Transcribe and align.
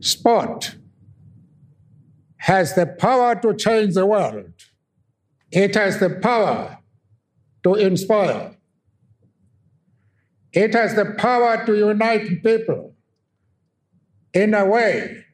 Sport 0.00 0.76
has 2.38 2.74
the 2.74 2.86
power 2.86 3.34
to 3.40 3.54
change 3.54 3.94
the 3.94 4.06
world. 4.06 4.52
It 5.52 5.74
has 5.74 5.98
the 5.98 6.10
power 6.10 6.78
to 7.64 7.74
inspire. 7.74 8.56
It 10.52 10.74
has 10.74 10.94
the 10.94 11.14
power 11.18 11.64
to 11.66 11.76
unite 11.76 12.42
people 12.42 12.94
in 14.32 14.54
a 14.54 14.64
way 14.64 15.24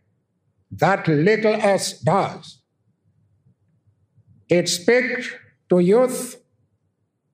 that 0.71 1.06
little 1.06 1.54
else 1.54 1.92
does. 1.92 2.60
It 4.48 4.69
speaks 4.69 5.33
to 5.69 5.78
youth 5.78 6.42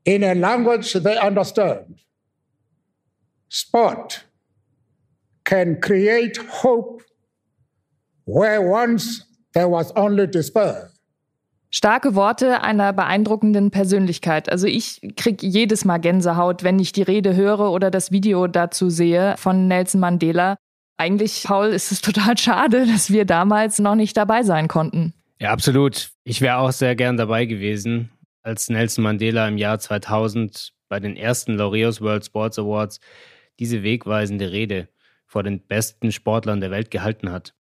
in 0.04 0.22
a 0.22 0.34
language 0.34 0.92
they 0.92 1.16
understand. 1.16 1.98
Sport 3.48 4.24
can 5.44 5.80
create 5.80 6.36
hope 6.36 7.02
where 8.27 8.61
once 8.62 9.27
there 9.55 9.70
was 9.70 9.95
only 9.96 10.27
despair. 10.27 10.91
Starke 11.74 12.15
Worte 12.15 12.62
einer 12.62 12.92
beeindruckenden 12.92 13.70
Persönlichkeit. 13.70 14.51
Also 14.52 14.66
ich 14.66 15.01
krieg 15.16 15.42
jedes 15.42 15.87
Mal 15.87 15.98
Gänsehaut, 15.98 16.65
wenn 16.65 16.79
ich 16.79 16.93
die 16.93 17.02
Rede 17.02 17.34
höre 17.34 17.70
oder 17.73 17.91
das 17.91 18.12
Video 18.12 18.46
dazu 18.46 18.91
sehe 18.91 19.37
von 19.38 19.69
Nelson 19.69 20.01
Mandela. 20.01 20.59
Eigentlich, 20.98 21.45
Paul, 21.45 21.69
ist 21.69 21.91
es 21.91 22.01
total 22.02 22.37
schade, 22.37 22.87
dass 22.87 23.10
wir 23.10 23.24
damals 23.24 23.79
noch 23.79 23.95
nicht 23.95 24.16
dabei 24.19 24.43
sein 24.43 24.68
konnten. 24.68 25.15
Ja, 25.38 25.51
absolut. 25.51 26.10
Ich 26.24 26.43
wäre 26.43 26.59
auch 26.59 26.73
sehr 26.73 26.95
gern 26.95 27.16
dabei 27.16 27.46
gewesen, 27.46 28.10
als 28.43 28.68
Nelson 28.68 29.02
Mandela 29.02 29.48
im 29.48 29.57
Jahr 29.57 29.79
2000 29.79 30.74
bei 30.91 31.01
den 31.01 31.16
ersten 31.16 31.54
Laureus 31.54 32.02
World 32.02 32.27
Sports 32.27 32.59
Awards 32.59 33.01
diese 33.59 33.82
wegweisende 33.82 34.52
Rede 34.52 34.88
vor 35.27 35.43
den 35.43 35.60
besten 35.66 36.12
Sportlern 36.12 36.60
der 36.60 36.70
Welt 36.70 36.91
gehalten 36.91 37.32
hat. 37.32 37.54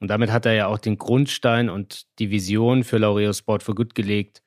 Und 0.00 0.08
damit 0.08 0.30
hat 0.30 0.46
er 0.46 0.54
ja 0.54 0.66
auch 0.66 0.78
den 0.78 0.98
Grundstein 0.98 1.70
und 1.70 2.06
die 2.18 2.30
Vision 2.30 2.84
für 2.84 2.98
Laureus 2.98 3.38
Sport 3.38 3.62
for 3.62 3.74
Good 3.74 3.94
gelegt, 3.94 4.42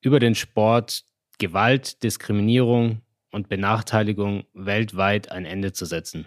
über 0.00 0.20
den 0.20 0.34
Sport 0.34 1.04
Gewalt, 1.38 2.02
Diskriminierung 2.02 3.02
und 3.30 3.48
Benachteiligung 3.48 4.44
weltweit 4.54 5.30
ein 5.30 5.44
Ende 5.44 5.72
zu 5.72 5.84
setzen. 5.84 6.26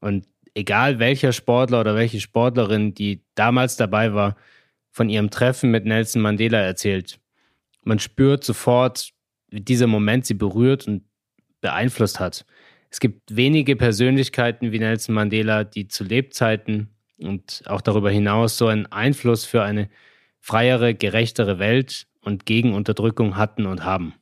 Und 0.00 0.26
egal 0.54 0.98
welcher 0.98 1.32
Sportler 1.32 1.80
oder 1.80 1.94
welche 1.94 2.20
Sportlerin, 2.20 2.94
die 2.94 3.24
damals 3.34 3.76
dabei 3.76 4.12
war, 4.12 4.36
von 4.90 5.08
ihrem 5.08 5.30
Treffen 5.30 5.70
mit 5.70 5.86
Nelson 5.86 6.22
Mandela 6.22 6.58
erzählt, 6.58 7.18
man 7.82 7.98
spürt 7.98 8.44
sofort, 8.44 9.10
wie 9.48 9.60
dieser 9.60 9.86
Moment 9.86 10.26
sie 10.26 10.34
berührt 10.34 10.86
und 10.86 11.04
beeinflusst 11.60 12.20
hat. 12.20 12.44
Es 12.90 13.00
gibt 13.00 13.34
wenige 13.34 13.76
Persönlichkeiten 13.76 14.72
wie 14.72 14.78
Nelson 14.78 15.14
Mandela, 15.14 15.64
die 15.64 15.88
zu 15.88 16.04
Lebzeiten 16.04 16.90
und 17.18 17.62
auch 17.66 17.80
darüber 17.80 18.10
hinaus 18.10 18.56
so 18.56 18.66
einen 18.66 18.86
Einfluss 18.86 19.44
für 19.44 19.62
eine 19.62 19.88
freiere, 20.40 20.94
gerechtere 20.94 21.58
Welt 21.58 22.06
und 22.22 22.46
gegen 22.46 22.74
Unterdrückung 22.74 23.36
hatten 23.36 23.66
und 23.66 23.84
haben. 23.84 24.14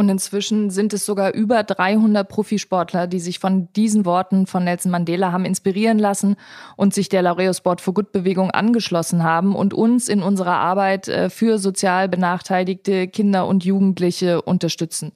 Und 0.00 0.08
inzwischen 0.08 0.70
sind 0.70 0.92
es 0.92 1.04
sogar 1.04 1.34
über 1.34 1.64
300 1.64 2.28
Profisportler, 2.28 3.08
die 3.08 3.18
sich 3.18 3.40
von 3.40 3.72
diesen 3.72 4.04
Worten 4.04 4.46
von 4.46 4.62
Nelson 4.62 4.92
Mandela 4.92 5.32
haben 5.32 5.44
inspirieren 5.44 5.98
lassen 5.98 6.36
und 6.76 6.94
sich 6.94 7.08
der 7.08 7.22
Laureo 7.22 7.52
Sport 7.52 7.80
for 7.80 7.94
Good 7.94 8.12
Bewegung 8.12 8.52
angeschlossen 8.52 9.24
haben 9.24 9.56
und 9.56 9.74
uns 9.74 10.08
in 10.08 10.22
unserer 10.22 10.54
Arbeit 10.54 11.08
äh, 11.08 11.30
für 11.30 11.58
sozial 11.58 12.08
benachteiligte 12.08 13.08
Kinder 13.08 13.48
und 13.48 13.64
Jugendliche 13.64 14.40
unterstützen. 14.40 15.10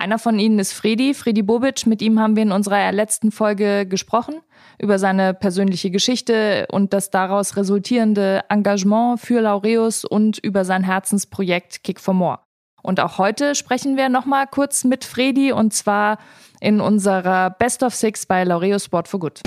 Einer 0.00 0.20
von 0.20 0.38
ihnen 0.38 0.60
ist 0.60 0.74
Fredi, 0.74 1.12
Fredi 1.12 1.42
Bobic. 1.42 1.84
Mit 1.84 2.00
ihm 2.02 2.20
haben 2.20 2.36
wir 2.36 2.44
in 2.44 2.52
unserer 2.52 2.92
letzten 2.92 3.32
Folge 3.32 3.84
gesprochen 3.84 4.36
über 4.78 4.96
seine 4.96 5.34
persönliche 5.34 5.90
Geschichte 5.90 6.68
und 6.70 6.92
das 6.92 7.10
daraus 7.10 7.56
resultierende 7.56 8.44
Engagement 8.48 9.18
für 9.18 9.40
Laureus 9.40 10.04
und 10.04 10.38
über 10.38 10.64
sein 10.64 10.84
Herzensprojekt 10.84 11.82
Kick 11.82 11.98
for 11.98 12.14
More. 12.14 12.38
Und 12.80 13.00
auch 13.00 13.18
heute 13.18 13.56
sprechen 13.56 13.96
wir 13.96 14.08
nochmal 14.08 14.46
kurz 14.46 14.84
mit 14.84 15.04
Fredi 15.04 15.50
und 15.50 15.74
zwar 15.74 16.18
in 16.60 16.80
unserer 16.80 17.50
Best 17.50 17.82
of 17.82 17.92
Six 17.92 18.24
bei 18.24 18.44
Laureus 18.44 18.84
Sport 18.84 19.08
for 19.08 19.18
Good. 19.18 19.40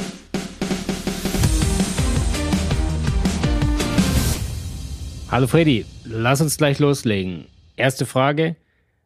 Hallo 5.31 5.47
Fredi, 5.47 5.85
lass 6.03 6.41
uns 6.41 6.57
gleich 6.57 6.78
loslegen. 6.79 7.47
Erste 7.78 8.06
Frage, 8.06 8.57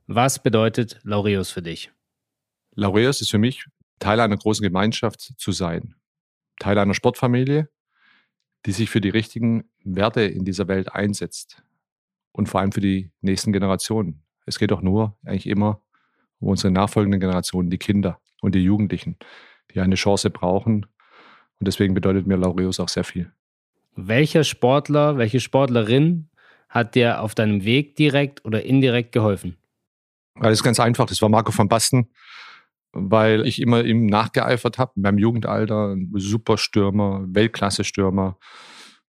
was 0.07 0.41
bedeutet 0.41 0.99
Laureus 1.03 1.51
für 1.51 1.61
dich? 1.61 1.91
Laureus 2.75 3.21
ist 3.21 3.31
für 3.31 3.38
mich 3.38 3.66
Teil 3.99 4.19
einer 4.19 4.38
großen 4.38 4.63
Gemeinschaft 4.63 5.33
zu 5.38 5.51
sein. 5.51 5.95
Teil 6.59 6.77
einer 6.77 6.93
Sportfamilie, 6.93 7.69
die 8.66 8.71
sich 8.71 8.89
für 8.89 9.01
die 9.01 9.09
richtigen 9.09 9.69
Werte 9.83 10.21
in 10.21 10.45
dieser 10.45 10.67
Welt 10.67 10.93
einsetzt. 10.93 11.63
Und 12.31 12.49
vor 12.49 12.59
allem 12.59 12.71
für 12.71 12.81
die 12.81 13.11
nächsten 13.21 13.53
Generationen. 13.53 14.23
Es 14.45 14.59
geht 14.59 14.71
doch 14.71 14.81
nur 14.81 15.17
eigentlich 15.23 15.47
immer 15.47 15.81
um 16.39 16.49
unsere 16.49 16.72
nachfolgenden 16.72 17.19
Generationen, 17.19 17.69
die 17.69 17.77
Kinder 17.77 18.19
und 18.41 18.53
die 18.55 18.63
Jugendlichen, 18.63 19.17
die 19.73 19.79
eine 19.79 19.95
Chance 19.95 20.29
brauchen. 20.29 20.85
Und 21.59 21.67
deswegen 21.67 21.93
bedeutet 21.93 22.27
mir 22.27 22.35
Laureus 22.35 22.79
auch 22.79 22.89
sehr 22.89 23.05
viel. 23.05 23.31
Welcher 23.95 24.43
Sportler, 24.43 25.17
welche 25.17 25.39
Sportlerin 25.39 26.29
hat 26.67 26.95
dir 26.95 27.22
auf 27.22 27.33
deinem 27.33 27.63
Weg 27.63 27.95
direkt 27.95 28.43
oder 28.43 28.63
indirekt 28.63 29.13
geholfen? 29.13 29.55
Das 30.40 30.51
ist 30.51 30.63
ganz 30.63 30.79
einfach. 30.79 31.06
Das 31.06 31.22
war 31.22 31.29
Marco 31.29 31.57
van 31.57 31.68
Basten, 31.68 32.09
weil 32.91 33.46
ich 33.47 33.62
immer 33.62 33.84
ihm 33.84 34.06
nachgeeifert 34.06 34.78
habe. 34.78 34.91
Meinem 34.96 35.18
Jugendalter 35.18 35.94
ein 35.94 36.12
super 36.16 36.57
Stürmer, 36.57 37.23
Weltklasse-Stürmer. 37.28 38.38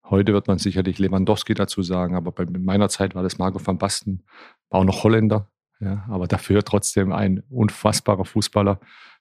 Heute 0.08 0.32
wird 0.32 0.46
man 0.46 0.58
sicherlich 0.58 0.98
Lewandowski 0.98 1.54
dazu 1.54 1.82
sagen, 1.82 2.14
aber 2.14 2.30
bei 2.30 2.46
meiner 2.46 2.88
Zeit 2.88 3.14
war 3.14 3.24
das 3.24 3.38
Marco 3.38 3.64
van 3.64 3.78
Basten, 3.78 4.22
war 4.70 4.80
auch 4.80 4.84
noch 4.84 5.02
Holländer, 5.02 5.50
ja, 5.80 6.04
aber 6.08 6.28
dafür 6.28 6.62
trotzdem 6.62 7.12
ein 7.12 7.42
unfassbarer 7.50 8.24
Fußballer, 8.24 8.78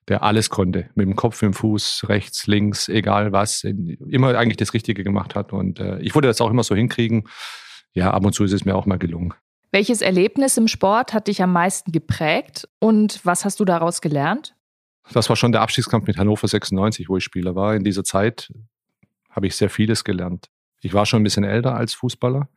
der 0.08 0.22
alles 0.22 0.52
konnte, 0.52 0.92
mit 0.94 1.08
dem 1.08 1.16
Kopf, 1.16 1.42
mit 1.42 1.54
dem 1.54 1.54
Fuß, 1.56 2.06
rechts, 2.08 2.46
links, 2.46 2.88
egal 2.88 3.32
was, 3.32 3.64
immer 3.64 4.38
eigentlich 4.38 4.58
das 4.58 4.76
Richtige 4.76 5.04
gemacht 5.04 5.34
hat. 5.34 5.54
Und 5.54 5.80
äh, 5.80 6.00
ich 6.02 6.14
wollte 6.14 6.28
das 6.28 6.40
auch 6.40 6.52
immer 6.52 6.64
so 6.64 6.76
hinkriegen. 6.76 7.28
Ja, 7.94 8.12
ab 8.12 8.24
und 8.24 8.34
zu 8.34 8.44
ist 8.44 8.52
es 8.52 8.66
mir 8.66 8.76
auch 8.76 8.86
mal 8.86 9.00
gelungen. 9.00 9.34
Welches 9.76 10.00
Erlebnis 10.00 10.56
im 10.56 10.70
Sport 10.70 11.12
hat 11.12 11.28
dich 11.28 11.44
am 11.44 11.52
meisten 11.52 11.92
geprägt 11.92 12.66
und 12.80 13.20
was 13.26 13.44
hast 13.44 13.60
du 13.60 13.66
daraus 13.66 14.00
gelernt? 14.00 14.56
Das 15.12 15.28
war 15.28 15.36
schon 15.36 15.52
der 15.52 15.60
Abstiegskampf 15.60 16.08
mit 16.08 16.16
Hannover 16.16 16.48
96, 16.48 17.10
wo 17.10 17.18
ich 17.18 17.26
Spieler 17.26 17.56
war. 17.56 17.76
In 17.76 17.84
dieser 17.84 18.06
Zeit 18.06 18.54
habe 19.30 19.48
ich 19.48 19.58
sehr 19.58 19.70
vieles 19.70 20.06
gelernt. 20.06 20.50
Ich 20.80 20.94
war 20.94 21.06
schon 21.06 21.20
ein 21.20 21.24
bisschen 21.26 21.44
älter 21.44 21.76
als 21.76 21.94
Fußballer, 21.94 22.48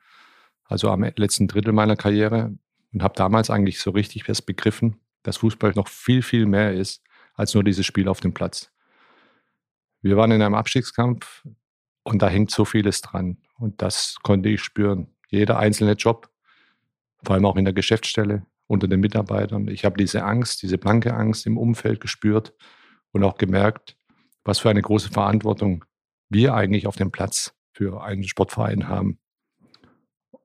also 0.62 0.92
am 0.92 1.02
letzten 1.16 1.48
Drittel 1.48 1.72
meiner 1.72 1.96
Karriere 1.96 2.56
und 2.92 3.02
habe 3.02 3.14
damals 3.16 3.50
eigentlich 3.50 3.80
so 3.80 3.90
richtig 3.90 4.28
erst 4.28 4.46
begriffen, 4.46 5.00
dass 5.24 5.38
Fußball 5.38 5.72
noch 5.74 5.88
viel, 5.88 6.22
viel 6.22 6.46
mehr 6.46 6.72
ist 6.72 7.02
als 7.34 7.52
nur 7.52 7.64
dieses 7.64 7.84
Spiel 7.84 8.06
auf 8.06 8.20
dem 8.20 8.32
Platz. 8.32 8.70
Wir 10.02 10.16
waren 10.16 10.30
in 10.30 10.40
einem 10.40 10.54
Abstiegskampf 10.54 11.44
und 12.04 12.22
da 12.22 12.28
hängt 12.28 12.52
so 12.52 12.64
vieles 12.64 13.00
dran 13.00 13.38
und 13.58 13.82
das 13.82 14.18
konnte 14.22 14.50
ich 14.50 14.62
spüren. 14.62 15.16
Jeder 15.26 15.58
einzelne 15.58 15.94
Job 15.94 16.30
vor 17.24 17.34
allem 17.34 17.46
auch 17.46 17.56
in 17.56 17.64
der 17.64 17.74
Geschäftsstelle 17.74 18.46
unter 18.66 18.86
den 18.86 19.00
Mitarbeitern. 19.00 19.68
Ich 19.68 19.84
habe 19.84 19.96
diese 19.96 20.24
Angst, 20.24 20.62
diese 20.62 20.78
blanke 20.78 21.14
Angst 21.14 21.46
im 21.46 21.56
Umfeld 21.56 22.00
gespürt 22.00 22.54
und 23.12 23.24
auch 23.24 23.38
gemerkt, 23.38 23.96
was 24.44 24.58
für 24.58 24.70
eine 24.70 24.82
große 24.82 25.10
Verantwortung 25.10 25.84
wir 26.28 26.54
eigentlich 26.54 26.86
auf 26.86 26.96
dem 26.96 27.10
Platz 27.10 27.54
für 27.72 28.02
einen 28.02 28.24
Sportverein 28.24 28.88
haben. 28.88 29.18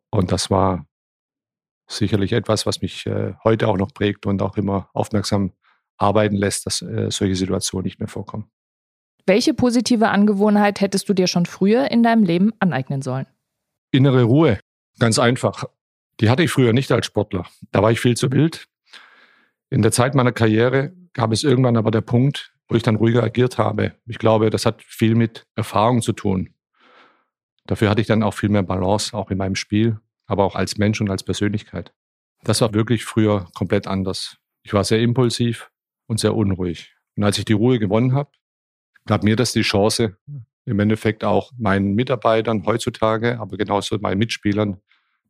Und 0.09 0.31
das 0.31 0.49
war 0.49 0.87
sicherlich 1.87 2.31
etwas, 2.31 2.65
was 2.65 2.81
mich 2.81 3.05
äh, 3.05 3.33
heute 3.43 3.67
auch 3.67 3.77
noch 3.77 3.93
prägt 3.93 4.25
und 4.25 4.41
auch 4.41 4.57
immer 4.57 4.89
aufmerksam 4.93 5.51
arbeiten 5.97 6.35
lässt, 6.35 6.65
dass 6.65 6.81
äh, 6.81 7.11
solche 7.11 7.35
Situationen 7.35 7.83
nicht 7.83 7.99
mehr 7.99 8.07
vorkommen. 8.07 8.49
Welche 9.25 9.53
positive 9.53 10.09
Angewohnheit 10.09 10.81
hättest 10.81 11.07
du 11.07 11.13
dir 11.13 11.27
schon 11.27 11.45
früher 11.45 11.91
in 11.91 12.03
deinem 12.03 12.23
Leben 12.23 12.51
aneignen 12.59 13.01
sollen? 13.01 13.25
Innere 13.91 14.23
Ruhe, 14.23 14.59
ganz 14.99 15.19
einfach. 15.19 15.65
Die 16.19 16.29
hatte 16.29 16.43
ich 16.43 16.51
früher 16.51 16.73
nicht 16.73 16.91
als 16.91 17.05
Sportler. 17.05 17.45
Da 17.71 17.81
war 17.81 17.91
ich 17.91 17.99
viel 17.99 18.15
zu 18.15 18.31
wild. 18.31 18.67
In 19.69 19.81
der 19.81 19.91
Zeit 19.91 20.15
meiner 20.15 20.31
Karriere 20.31 20.93
gab 21.13 21.31
es 21.31 21.43
irgendwann 21.43 21.77
aber 21.77 21.91
der 21.91 22.01
Punkt, 22.01 22.53
wo 22.67 22.75
ich 22.75 22.83
dann 22.83 22.95
ruhiger 22.95 23.23
agiert 23.23 23.57
habe. 23.57 23.93
Ich 24.05 24.19
glaube, 24.19 24.49
das 24.49 24.65
hat 24.65 24.81
viel 24.83 25.15
mit 25.15 25.45
Erfahrung 25.55 26.01
zu 26.01 26.13
tun. 26.13 26.53
Dafür 27.65 27.89
hatte 27.89 28.01
ich 28.01 28.07
dann 28.07 28.23
auch 28.23 28.33
viel 28.33 28.49
mehr 28.49 28.63
Balance, 28.63 29.15
auch 29.15 29.31
in 29.31 29.37
meinem 29.37 29.55
Spiel, 29.55 29.99
aber 30.27 30.43
auch 30.43 30.55
als 30.55 30.77
Mensch 30.77 31.01
und 31.01 31.09
als 31.09 31.23
Persönlichkeit. 31.23 31.93
Das 32.43 32.61
war 32.61 32.73
wirklich 32.73 33.05
früher 33.05 33.47
komplett 33.53 33.87
anders. 33.87 34.37
Ich 34.63 34.73
war 34.73 34.83
sehr 34.83 34.99
impulsiv 34.99 35.71
und 36.07 36.19
sehr 36.19 36.35
unruhig. 36.35 36.93
Und 37.15 37.23
als 37.23 37.37
ich 37.37 37.45
die 37.45 37.53
Ruhe 37.53 37.79
gewonnen 37.79 38.13
habe, 38.13 38.31
gab 39.05 39.23
mir 39.23 39.35
das 39.35 39.53
die 39.53 39.61
Chance, 39.61 40.17
im 40.65 40.79
Endeffekt 40.79 41.23
auch 41.23 41.51
meinen 41.57 41.93
Mitarbeitern 41.93 42.65
heutzutage, 42.65 43.39
aber 43.39 43.57
genauso 43.57 43.97
meinen 43.99 44.19
Mitspielern, 44.19 44.81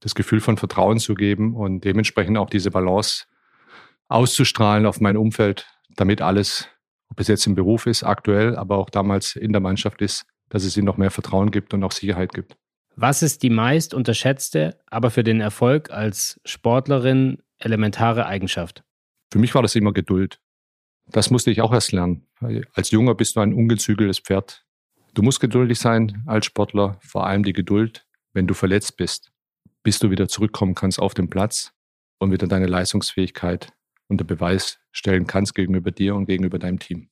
das 0.03 0.15
Gefühl 0.15 0.41
von 0.41 0.57
Vertrauen 0.57 0.99
zu 0.99 1.15
geben 1.15 1.55
und 1.55 1.85
dementsprechend 1.85 2.37
auch 2.37 2.49
diese 2.49 2.71
Balance 2.71 3.25
auszustrahlen 4.09 4.85
auf 4.85 4.99
mein 4.99 5.15
Umfeld, 5.15 5.65
damit 5.95 6.21
alles, 6.21 6.67
ob 7.09 7.19
es 7.21 7.29
jetzt 7.29 7.47
im 7.47 7.55
Beruf 7.55 7.85
ist, 7.87 8.03
aktuell, 8.03 8.57
aber 8.57 8.77
auch 8.77 8.89
damals 8.89 9.35
in 9.35 9.53
der 9.53 9.61
Mannschaft 9.61 10.01
ist, 10.01 10.25
dass 10.49 10.65
es 10.65 10.75
ihnen 10.75 10.85
noch 10.85 10.97
mehr 10.97 11.09
Vertrauen 11.09 11.51
gibt 11.51 11.73
und 11.73 11.83
auch 11.83 11.93
Sicherheit 11.93 12.33
gibt. 12.33 12.57
Was 12.95 13.23
ist 13.23 13.41
die 13.41 13.49
meist 13.49 13.93
unterschätzte, 13.93 14.77
aber 14.87 15.09
für 15.09 15.23
den 15.23 15.41
Erfolg 15.41 15.89
als 15.89 16.39
Sportlerin 16.45 17.41
elementare 17.57 18.25
Eigenschaft? 18.25 18.83
Für 19.31 19.39
mich 19.39 19.55
war 19.55 19.63
das 19.63 19.75
immer 19.75 19.93
Geduld. 19.93 20.39
Das 21.07 21.31
musste 21.31 21.49
ich 21.49 21.61
auch 21.61 21.73
erst 21.73 21.91
lernen. 21.91 22.27
Als 22.73 22.91
Junger 22.91 23.15
bist 23.15 23.35
du 23.35 23.39
ein 23.39 23.53
ungezügeltes 23.53 24.19
Pferd. 24.19 24.65
Du 25.15 25.23
musst 25.23 25.39
geduldig 25.39 25.79
sein 25.79 26.23
als 26.27 26.45
Sportler, 26.45 26.97
vor 27.01 27.25
allem 27.25 27.43
die 27.43 27.53
Geduld, 27.53 28.05
wenn 28.33 28.47
du 28.47 28.53
verletzt 28.53 28.97
bist, 28.97 29.32
bis 29.83 29.99
du 29.99 30.09
wieder 30.09 30.27
zurückkommen 30.27 30.75
kannst 30.75 30.99
auf 30.99 31.13
den 31.13 31.29
Platz 31.29 31.73
und 32.17 32.31
wieder 32.31 32.47
deine 32.47 32.67
Leistungsfähigkeit 32.67 33.71
unter 34.07 34.23
Beweis 34.23 34.79
stellen 34.91 35.27
kannst 35.27 35.55
gegenüber 35.55 35.91
dir 35.91 36.15
und 36.15 36.25
gegenüber 36.25 36.59
deinem 36.59 36.79
Team. 36.79 37.09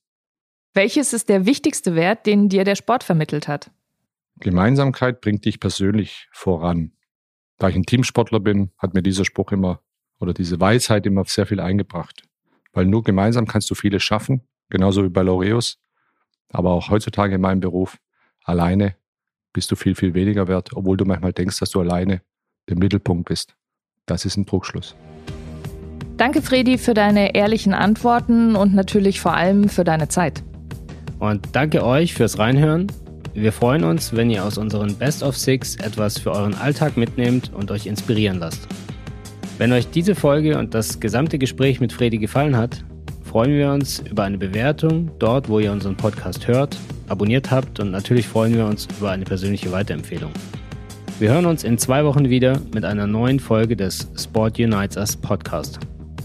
Welches 0.74 1.12
ist 1.12 1.28
der 1.28 1.44
wichtigste 1.46 1.94
Wert, 1.94 2.26
den 2.26 2.48
dir 2.48 2.64
der 2.64 2.76
Sport 2.76 3.04
vermittelt 3.04 3.46
hat? 3.46 3.70
Gemeinsamkeit 4.40 5.20
bringt 5.20 5.44
dich 5.44 5.60
persönlich 5.60 6.28
voran. 6.32 6.92
Da 7.58 7.68
ich 7.68 7.76
ein 7.76 7.84
Teamsportler 7.84 8.40
bin, 8.40 8.70
hat 8.78 8.94
mir 8.94 9.02
dieser 9.02 9.24
Spruch 9.24 9.52
immer 9.52 9.82
oder 10.18 10.32
diese 10.32 10.60
Weisheit 10.60 11.04
immer 11.04 11.24
sehr 11.24 11.46
viel 11.46 11.60
eingebracht. 11.60 12.22
Weil 12.72 12.86
nur 12.86 13.02
gemeinsam 13.02 13.46
kannst 13.46 13.70
du 13.70 13.74
vieles 13.74 14.02
schaffen, 14.02 14.42
genauso 14.70 15.04
wie 15.04 15.10
bei 15.10 15.22
Laureus. 15.22 15.78
Aber 16.48 16.70
auch 16.70 16.88
heutzutage 16.88 17.34
in 17.34 17.40
meinem 17.40 17.60
Beruf, 17.60 17.98
alleine 18.42 18.96
bist 19.52 19.70
du 19.70 19.76
viel, 19.76 19.94
viel 19.94 20.14
weniger 20.14 20.48
wert, 20.48 20.70
obwohl 20.74 20.96
du 20.96 21.04
manchmal 21.04 21.32
denkst, 21.32 21.58
dass 21.60 21.70
du 21.70 21.80
alleine 21.80 22.22
der 22.68 22.76
Mittelpunkt 22.78 23.28
bist. 23.28 23.54
Das 24.06 24.24
ist 24.24 24.36
ein 24.36 24.46
Trugschluss. 24.46 24.94
Danke, 26.16 26.42
Fredi, 26.42 26.78
für 26.78 26.94
deine 26.94 27.34
ehrlichen 27.34 27.74
Antworten 27.74 28.54
und 28.54 28.74
natürlich 28.74 29.20
vor 29.20 29.34
allem 29.34 29.68
für 29.68 29.84
deine 29.84 30.08
Zeit. 30.08 30.42
Und 31.18 31.48
danke 31.52 31.84
euch 31.84 32.14
fürs 32.14 32.38
Reinhören. 32.38 32.86
Wir 33.34 33.52
freuen 33.52 33.84
uns, 33.84 34.14
wenn 34.14 34.28
ihr 34.30 34.44
aus 34.44 34.58
unseren 34.58 34.94
Best 34.96 35.22
of 35.22 35.36
Six 35.36 35.76
etwas 35.76 36.18
für 36.18 36.32
euren 36.32 36.54
Alltag 36.54 36.96
mitnehmt 36.96 37.52
und 37.54 37.70
euch 37.70 37.86
inspirieren 37.86 38.38
lasst. 38.38 38.68
Wenn 39.56 39.72
euch 39.72 39.88
diese 39.90 40.14
Folge 40.14 40.58
und 40.58 40.74
das 40.74 41.00
gesamte 41.00 41.38
Gespräch 41.38 41.80
mit 41.80 41.92
Fredi 41.92 42.18
gefallen 42.18 42.56
hat, 42.56 42.84
freuen 43.24 43.52
wir 43.52 43.72
uns 43.72 44.00
über 44.00 44.24
eine 44.24 44.36
Bewertung 44.36 45.10
dort, 45.18 45.48
wo 45.48 45.58
ihr 45.60 45.72
unseren 45.72 45.96
Podcast 45.96 46.46
hört, 46.46 46.76
abonniert 47.08 47.50
habt 47.50 47.80
und 47.80 47.90
natürlich 47.90 48.28
freuen 48.28 48.54
wir 48.54 48.66
uns 48.66 48.86
über 48.98 49.10
eine 49.10 49.24
persönliche 49.24 49.72
Weiterempfehlung. 49.72 50.32
Wir 51.22 51.30
hören 51.30 51.46
uns 51.46 51.62
in 51.62 51.78
zwei 51.78 52.04
Wochen 52.04 52.30
wieder 52.30 52.60
mit 52.74 52.84
einer 52.84 53.06
neuen 53.06 53.38
Folge 53.38 53.76
des 53.76 54.08
Sport 54.18 54.58
Unites 54.58 54.96
Us 54.96 55.16
Podcast. 55.16 55.78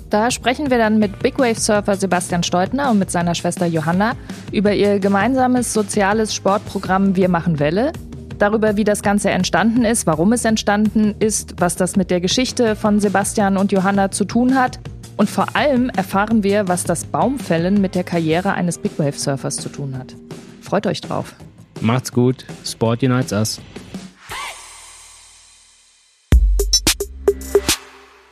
Da 0.10 0.32
sprechen 0.32 0.72
wir 0.72 0.80
dann 0.80 0.98
mit 0.98 1.20
Big 1.20 1.38
Wave 1.38 1.60
Surfer 1.60 1.96
Sebastian 1.96 2.42
Steutner 2.42 2.90
und 2.90 2.98
mit 2.98 3.12
seiner 3.12 3.36
Schwester 3.36 3.68
Johanna 3.68 4.16
über 4.52 4.74
ihr 4.74 4.98
gemeinsames 4.98 5.72
soziales 5.72 6.34
Sportprogramm 6.34 7.16
Wir 7.16 7.30
machen 7.30 7.60
Welle, 7.60 7.94
darüber, 8.40 8.76
wie 8.76 8.86
das 8.86 9.04
Ganze 9.04 9.30
entstanden 9.30 9.86
ist, 9.86 10.08
warum 10.08 10.34
es 10.34 10.44
entstanden 10.46 11.14
ist, 11.20 11.54
was 11.60 11.76
das 11.76 11.96
mit 11.96 12.10
der 12.10 12.20
Geschichte 12.20 12.76
von 12.76 13.00
Sebastian 13.00 13.58
und 13.58 13.72
Johanna 13.72 14.10
zu 14.10 14.26
tun 14.26 14.56
hat. 14.56 14.80
Und 15.16 15.30
vor 15.30 15.56
allem 15.56 15.92
erfahren 15.92 16.42
wir, 16.42 16.68
was 16.68 16.86
das 16.86 17.06
Baumfällen 17.06 17.80
mit 17.82 17.94
der 17.94 18.04
Karriere 18.04 18.54
eines 18.54 18.80
Big 18.80 18.98
Wave 18.98 19.20
Surfers 19.20 19.58
zu 19.58 19.70
tun 19.70 19.96
hat. 19.96 20.16
Freut 20.60 20.88
euch 20.88 21.02
drauf. 21.02 21.36
Macht's 21.82 22.12
gut. 22.12 22.46
Sport 22.66 23.04
unites 23.04 23.32
us. 23.32 23.62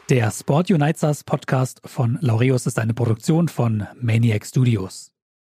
Der 0.10 0.30
Sport 0.30 0.70
Unites 0.70 1.02
Us 1.02 1.24
Podcast 1.24 1.82
von 1.84 2.20
Laureus 2.22 2.68
ist 2.68 2.78
eine 2.78 2.94
Produktion 2.94 3.48
von 3.48 3.88
Maniac 4.00 4.46
Studios. 4.46 5.15